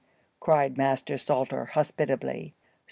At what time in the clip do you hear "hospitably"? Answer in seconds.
1.65-2.55